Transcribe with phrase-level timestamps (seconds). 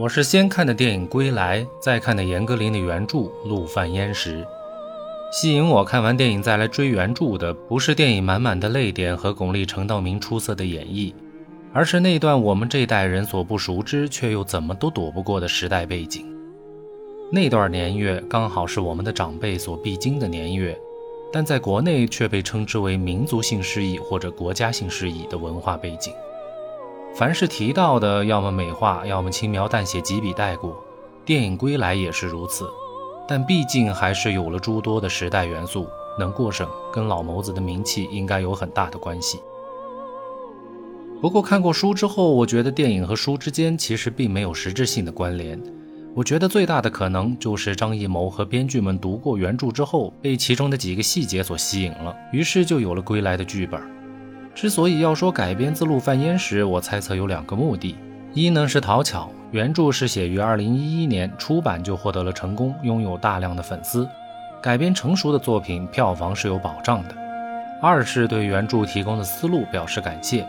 [0.00, 4.42] 我是先看的电影《归来》，再看的严歌苓的原著《陆犯焉识》。
[5.30, 11.12] 吸引我看完电影再来追原著的，不是电影满满的泪点和巩俐、陈道明出色的演绎，
[11.74, 16.24] 而是那段我们这代人所不熟知却又怎么都躲不过的时代背景。
[17.30, 20.74] 那段年月刚好是我们的长辈所必经的年月，
[21.30, 26.14] 但在国内却被称之为民族性失忆或者国家性失忆的文化背景。
[27.14, 30.82] 凡是提到的，要么美化，要么轻描淡写几笔带过。
[31.24, 32.68] 电影《归来》也是如此。
[33.28, 35.86] 但毕竟还是有了诸多的时代元素，
[36.18, 39.38] 能过审跟老谋子的名气应该有很大的关系。
[41.20, 45.60] 不过看过书之后，我觉得电影和书之间其实并没有实质性的关联。
[46.12, 53.80] 我觉得最大的可能就是张艺谋和编剧们读过原著之后，被其中的几个细节所吸引了，于是就有了《归来》的剧本。
[54.54, 57.96] 之所以要说改编自《陆犯焉识》，我猜测有两个目的：
[58.34, 59.30] 一呢是讨巧。
[59.52, 64.08] 原著是写于二零一一年出版就获得了成功，拥有大量的粉丝。
[64.62, 67.14] 改编成熟的作品票房是有保障的。
[67.82, 70.46] 二是对原著提供的思路表示感谢。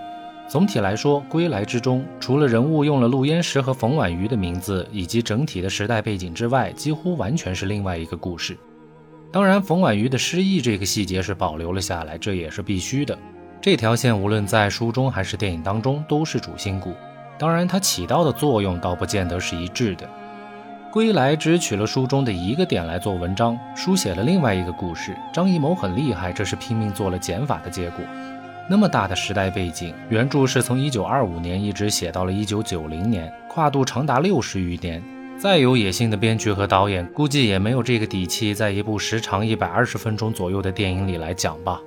[0.47, 8.57] 总体来说，《归来》之中除了人物用了陆焉识和冯婉瑜的名字，以及整体的时代背景之外，几乎完全是另外一个故事。
[9.31, 13.17] 当然，冯婉瑜的失忆这个细节是保留了下来，这也是必须的。
[13.61, 16.95] 这条线无论在书中还是电影当中都是主心骨。
[17.37, 20.09] 当然，它起到的作用倒不见得是一致的。
[20.91, 25.15] 归来只取了书中的一个点来做文章，书写了另外一个故事。
[25.31, 28.03] 张艺谋很厉害，这是拼命做了减法的结果。
[28.67, 35.03] 那么大的时代背景，原著是从1925年一直写到了1990年，跨度长达六十余年。
[35.37, 41.79] 再有野心的编剧和导演，估计也没有这个底气，在一部时长一百二十分钟左右的电影里来讲吧。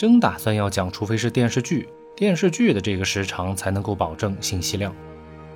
[0.00, 1.86] 真打算要讲，除非是电视剧。
[2.16, 4.94] 电视剧的这个时长才能够保证信息量，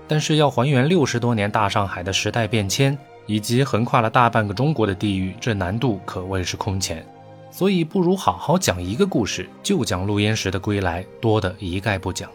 [0.06, 7.02] 但是要还原六十多年大上海的时代变迁，以及横跨了大半个中国的地域，这难度可谓是空前。
[7.50, 12.30] 所以不如好好讲一个故事，就讲陆焉识的归来，多的一概不讲。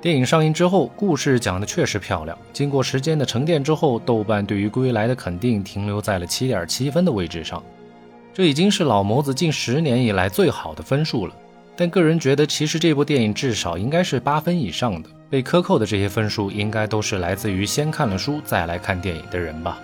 [0.00, 2.34] 电影上映之后，故事讲的确实漂亮。
[2.54, 7.62] 经过时间的沉淀之后，豆瓣对于归来的肯定停留在了七点七分的位置上，
[8.34, 11.34] 这已经是老谋子近十年以来最好的分数了。
[11.76, 15.08] 但个人觉得，其实这部电影至少应该是八分以上的。
[15.30, 19.80] 被克扣的这些分数，应该都是来自于先看了书再来看电影的人吧。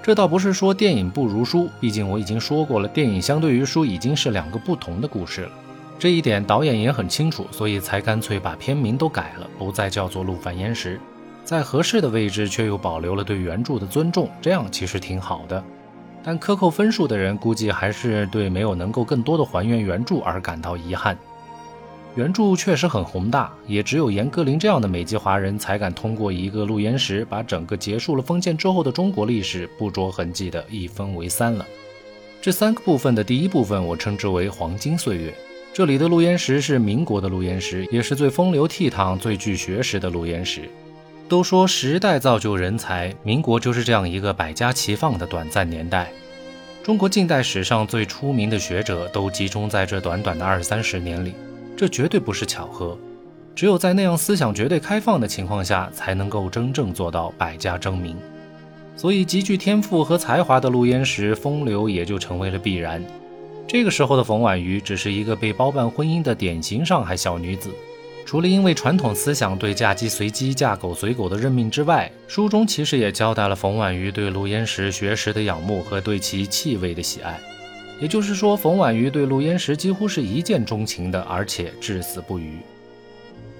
[0.00, 5.50] 这倒不是说电影不如书，毕竟我已经说过了，电影相对于书已经是两个不同的故事了。
[5.98, 10.96] 这一点导演也很清楚，所以才干脆把片名都改了，不再叫做《陆犯焉识》，
[11.44, 15.62] 在合适的位置却又保留了对原著的尊重，这样其实挺好的。
[16.22, 21.16] 但克扣分数的人估计还是对没有能够更多的还原原著而感到遗憾。
[22.14, 31.64] 原著确实很宏大，也只有严歌苓这样的美籍华人才敢通过一个陆焉识，把整个结束了封建之后的中国历史不着痕迹的一分为三了。
[32.40, 35.32] 这三个部分的第一部分我称之为黄金岁月，
[35.72, 40.68] 这里的陆焉识是民国的陆焉识，也是最风流倜傥、最具学识的陆焉识。
[41.28, 46.10] 都说时代造就人才，民国就是这样一个百家齐放的短暂年代。
[46.82, 51.34] 中国近代史上最出名的学者都集中在这短短的二三十年里，
[51.76, 52.96] 这绝对不是巧合。
[53.54, 58.16] 只有在那样思想绝对开放的情况下，才能够真正做到百家争鸣。
[58.96, 63.04] 所以，极具天赋和才华的陆焉识，风流也就成为了必然。
[63.66, 67.70] 这个时候的冯婉瑜，只是一个被包办婚姻的典型上海小女子。
[68.28, 77.40] 除了因为传统思想对嫁鸡随鸡、嫁狗随狗的认命之外，书中其实也交代了冯婉瑜对陆焉识学识的仰慕和对其气味的喜爱。
[77.98, 82.58] 也就是说，冯婉瑜对陆焉识几乎是一见钟情的，而且至死不渝。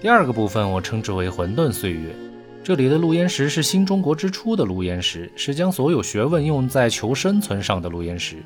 [0.02, 2.14] 第二个部分我称之为混沌岁月，
[2.62, 8.36] 这里的陆焉识是新中国之初的陆焉识，是将所有学问用在求生存上的陆焉识。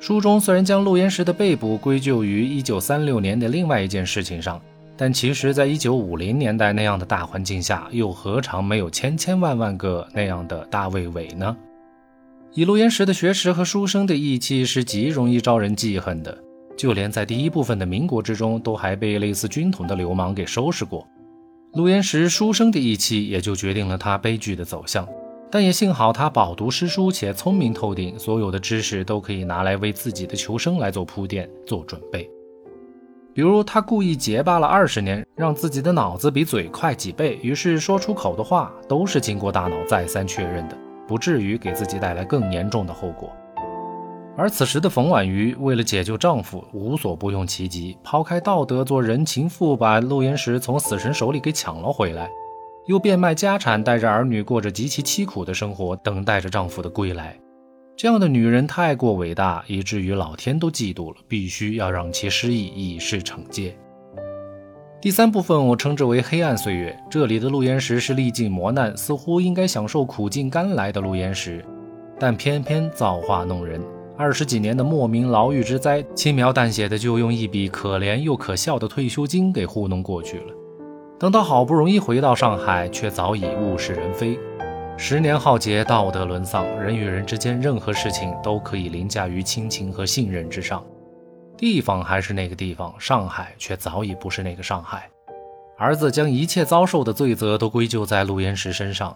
[0.00, 4.58] 书中虽然将陆焉识的被捕归咎于1936年的另外一件事情上。
[4.96, 11.56] 但其实，在一九五零年代那样的大环境下，又何尝没有千千万万个那样的大卫伟呢？
[12.52, 16.38] 以陆焉识的学识和书生的义气，是极容易招人记恨的。
[16.76, 21.04] 就连在第一部分的民国之中，都还被类似军统的流氓给收拾过。
[21.72, 25.08] 陆焉识书生的义气，也就决定了他悲剧的走向。
[25.50, 32.28] 但也幸好他饱读诗书，且聪明透顶，所有的知识都可以拿来为自己的求生来做铺垫、做准备。
[33.34, 40.78] 比如他故意结巴了二十年，让自己的脑子比嘴快几倍，于是说出口的话都是经过大脑再三确认的，
[41.08, 43.28] 不至于给自己带来更严重的后果。
[44.36, 52.30] 而此时的冯婉瑜为了解救丈夫，无所不用其极，抛开道德做人情妇，把陆岩石从死神手里给抢了回来。
[52.86, 57.36] 又变卖家产，带着儿女过着极其凄苦的生活，等待着丈夫的归来。
[57.96, 63.76] 这样的女人太过伟大，以至于老天都嫉妒了，必须要让其失忆，以示惩戒。
[65.00, 71.64] 第三部分我称之为黑暗岁月，这里的陆岩石是历尽磨难，似乎应该享受苦尽甘来的陆岩石，
[72.18, 73.80] 但偏偏造化弄人。
[74.16, 80.52] 二十几年的莫名牢狱之灾，轻描淡写的就用一笔可怜又可笑的退休金给糊弄过去了。
[81.16, 84.36] 等到好不容易回到上海，却早已物是人非。
[84.96, 90.84] 十年浩劫，道德沦丧，人与人之间任何事情都可以凌驾于亲情和信任之上。
[91.58, 95.10] 地方还是那个地方，上海却早已不是那个上海。
[95.76, 99.14] 儿子将一切遭受的罪责都归咎在陆焉识身上，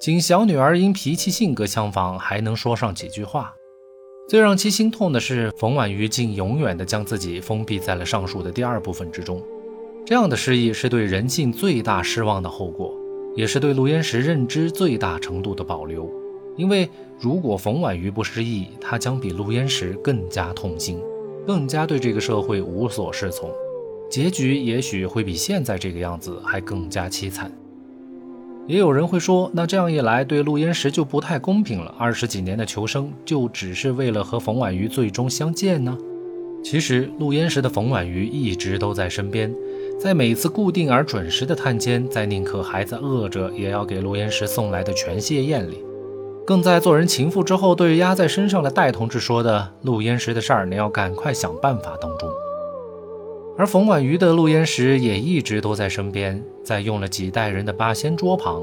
[0.00, 3.52] 仅小女儿因脾气性格相仿，还能说上几句话。
[4.28, 9.40] 最让其心痛的是，冯婉瑜竟永远地将自己封闭在了上述的第二部分之中。
[10.04, 12.92] 这样的失忆是对人性最大失望的后果，
[13.34, 16.10] 也是对陆焉识认知最大程度的保留。
[16.56, 16.88] 因为
[17.18, 21.00] 如果冯婉瑜不失忆，他将比陆焉识更加痛心，
[21.46, 23.50] 更加对这个社会无所适从，
[24.10, 27.50] 结局也许会比现在这个样子还更加凄惨。
[28.66, 31.94] 也有人会说，那这样一来，对陆焉识就不太公平了。
[31.98, 35.96] 二十几年的求生，就只是为了和冯婉瑜最终相见呢？
[36.62, 39.52] 其实，陆焉识的冯婉瑜一直都在身边，
[39.98, 45.82] 在每次固定而准时的探监，在宁可孩子饿着也要给陆焉识送来的全蟹宴里，
[46.46, 52.28] 更在做人情妇之后，对压在身上的戴同志说的“陆焉识的事儿，你要赶快想办法”当中。
[53.56, 58.62] 而冯婉瑜的陆焉识也一直都在身边，在用了几代人的八仙桌旁，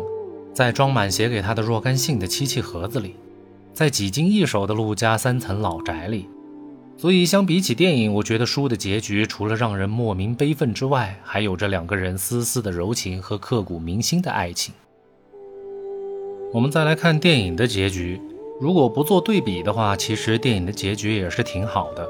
[0.54, 3.16] 在装满写给他的若干信的漆器盒子里，
[3.74, 6.30] 在几经易手的陆家三层老宅里。
[7.00, 14.74] 所以相比起电影，我觉得书的结局除了让人莫名悲愤之外，还有着两个人丝丝的柔情和刻骨铭心的爱情。
[16.52, 18.20] 我们再来看电影的结局，
[18.60, 22.08] 如果不做对比的话，其实电影的结局也是挺好的。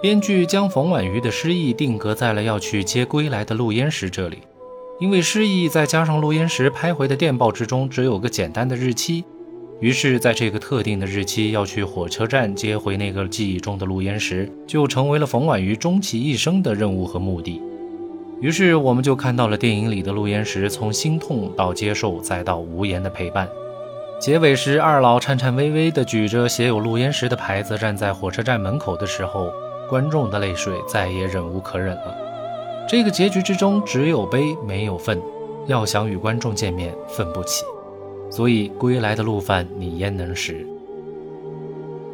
[0.00, 4.38] 编剧将冯婉瑜的失忆定格在了要去接归来的陆焉识这里，
[5.00, 9.24] 因为失忆再加上陆焉识拍回的电报之中只有个简单的日期，
[9.84, 17.60] 于是在这个特定的日期要去火车站接回那个记忆中的陆焉识，就成为了冯婉瑜终其一生的任务和目的。
[18.40, 23.46] 于是我们就看到了电影里的陆焉识从心痛到接受再到无言的陪伴。
[24.18, 29.52] 结尾时，二老颤颤巍巍地举着写有陆焉识的牌子站在火车站门口的时候。
[29.86, 32.16] 观众的泪水再也忍无可忍了。
[32.88, 35.20] 这个结局之中只有悲没有愤，
[35.66, 37.66] 要想与观众见面，愤不起。
[38.30, 40.66] 所以归来的路饭你焉能食？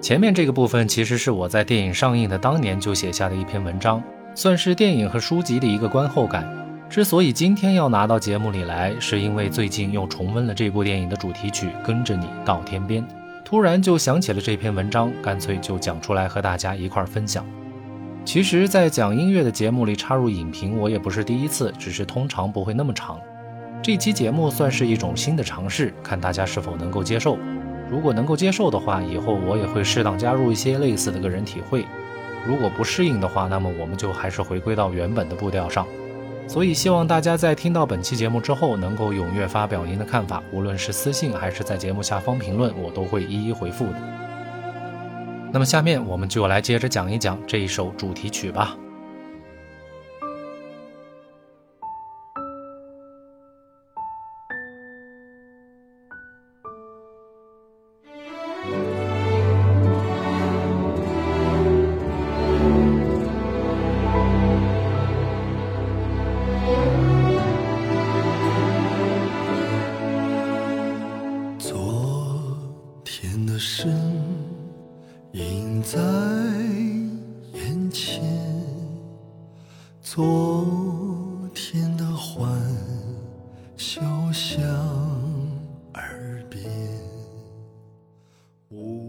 [0.00, 4.02] 前面这个部分其实是我在电影上映的当年就写下的一篇文章，
[4.34, 6.48] 算是电影和书籍的一个观后感。
[6.88, 13.02] 之所以今天要拿到节目里来，是因为最近又重温了这部电影的主题曲《跟着你到天边》，
[13.44, 17.46] 突然就想起了这篇文章，干脆就讲出来和大家一块分享。
[18.24, 23.20] 其实，在讲音乐的节目里插入影评，我也不是第一次，只是通常不会那么长。
[23.82, 27.38] 这期节目算是一种新的尝试，看大家是否能够接受。
[27.90, 31.86] 如果能够接受的话，以后我也会适当加入一些类似的个人体会。
[32.46, 35.86] 如果不适应的话，那么我们就还是回归到原本的步调上。
[36.46, 43.94] 所以，希望大家在听到本期节目之后，能够踊跃发表您的看法，无论是私信还是在节目下方评论，我都会一一回复的。
[45.52, 48.76] 那么下面我们就来接着讲一讲这一首主题曲吧。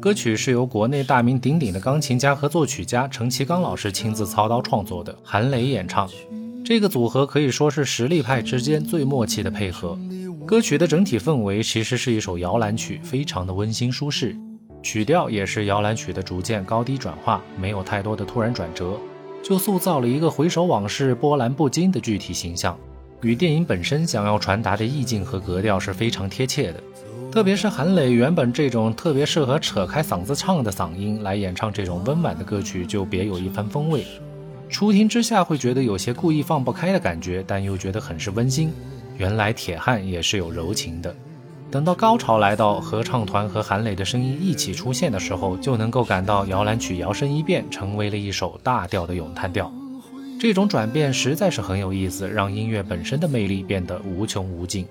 [0.02, 6.10] 歌曲是由国内大名鼎鼎的钢琴家和作曲家程其刚老师亲自操刀创作的，韩磊演唱。
[6.66, 9.96] 这个组合可以说是实力派之间最默契的配合。
[10.44, 14.36] 歌曲的整体氛围其实是一首摇篮曲，非常的温馨舒适，
[14.82, 19.00] 曲调也是摇篮曲的逐渐高低转化，没有太多的突然转折，
[19.44, 22.76] 就塑造了一个回首往事、波澜不惊的具体形象，
[23.22, 26.82] 与电影本身想要传达的意境和格调是非常贴切的。
[27.32, 34.06] 特别是韩磊原本这种特别适合扯开嗓子唱的嗓音来演唱这种温婉的歌曲，就别有一番风味。
[34.70, 38.70] 初听之下会觉得有些故意放不开的感觉，但又觉得很是温馨。
[39.18, 41.16] 原来铁汉也是有柔情的。
[41.72, 49.72] 等到高潮来到，合唱团和韩磊的声音一起出现的时候，就能够感到摇篮曲摇身一变，成为了一首大调的咏叹调。
[50.38, 54.86] 这种转变实在是很有意思，让音乐本身的魅力变得无穷无尽。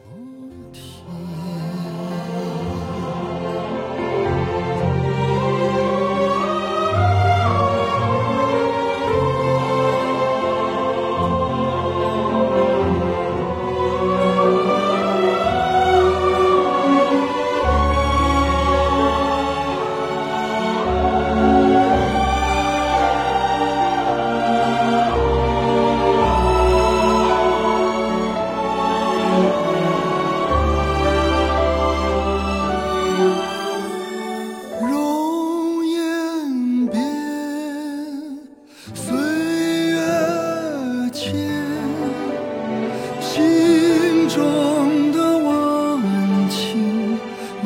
[44.32, 47.18] 中的温情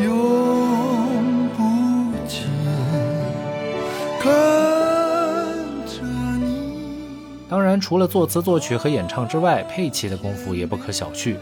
[0.02, 0.24] 永
[7.50, 11.36] 当然，除了作词作曲和演唱之外，配器的功夫也不可小觑。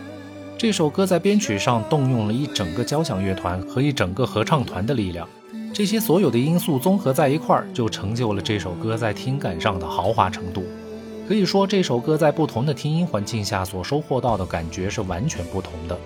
[0.59, 5.27] 这首歌在编曲上动用了一整个交响乐团和一整个合唱团的力量，
[5.73, 10.65] 这些所有的因素综合在一块儿，就成就了这首歌在听感上的豪华程度。
[11.29, 15.97] 可以说，这首歌在不同的听音环境下所收获到的感觉是完全不同的。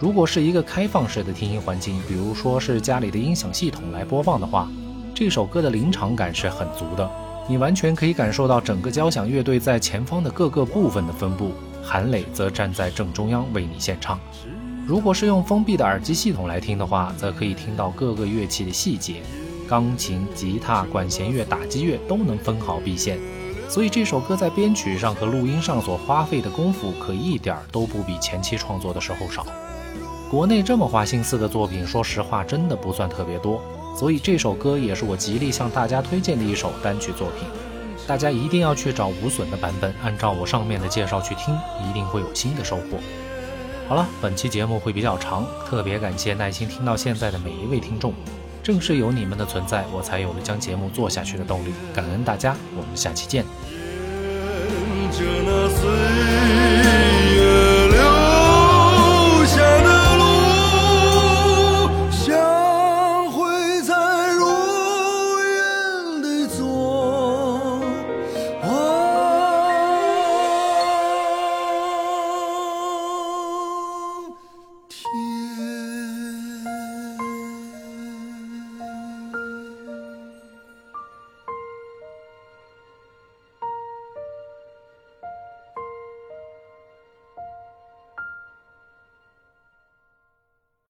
[0.00, 4.68] 如果是一个开放式的听音环境，比如说是家里的音响系统来播放的话，
[5.14, 7.08] 这首歌的临场感是很足的。
[7.48, 14.18] 你完全可以感受到整个交响乐队在前方的各个部分的分布，韩磊则站在正中央为你献唱。
[14.86, 19.22] 如果是用封闭的耳机系统来听的话，则可以听到各个乐器的细节，
[19.68, 23.18] 钢琴、吉他、管弦乐、打击乐都能分毫毕现。
[23.68, 29.44] 所以这首歌在编曲上和录音上所花费的功夫，可一点都不比前期创作的时候少。
[30.30, 33.60] 国内这么花心思的作品，说实话真的不算特别多。
[33.96, 37.48] 所以这首歌也是我极力向大家推荐的一首单曲作品，
[38.06, 41.54] 大家一定要去找无损的版本，按照我上面的介绍去听，
[41.88, 42.98] 一定会有新的收获。
[43.88, 48.12] 好了，本期节目会比较长，特别感谢耐心听到现在的每一位听众，
[48.66, 53.44] 正是有你们的存在，我才有了将节目做下去的动力，感恩大家，我们下期见。